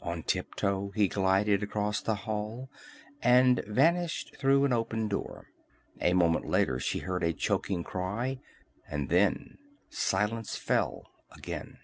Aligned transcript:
On 0.00 0.22
tiptoe 0.22 0.90
he 0.94 1.08
glided 1.08 1.60
across 1.60 2.00
the 2.00 2.14
hall 2.14 2.70
and 3.20 3.64
vanished 3.66 4.36
through 4.38 4.64
an 4.64 4.72
open 4.72 5.08
door. 5.08 5.48
A 6.00 6.12
moment 6.14 6.46
later 6.46 6.78
she 6.78 7.00
heard 7.00 7.24
a 7.24 7.32
choking 7.32 7.82
cry, 7.82 8.38
and 8.88 9.08
then 9.08 9.58
silence 9.90 10.54
fell 10.54 11.10
again. 11.32 11.80